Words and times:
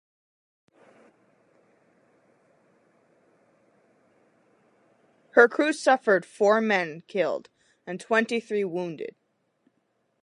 Her 5.33 5.47
crew 5.47 5.73
suffered 5.73 6.25
four 6.25 6.59
men 6.59 7.03
killed 7.07 7.49
and 7.85 7.99
twenty-three 8.01 8.63
wounded. 8.63 9.15